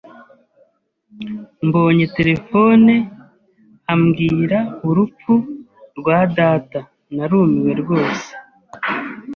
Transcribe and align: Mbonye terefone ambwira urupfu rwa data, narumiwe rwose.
Mbonye 1.65 2.05
terefone 2.15 2.93
ambwira 3.93 4.59
urupfu 4.87 5.33
rwa 5.97 6.17
data, 6.37 6.79
narumiwe 7.15 7.71
rwose. 7.81 8.29